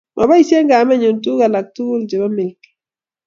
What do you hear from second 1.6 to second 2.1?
tugul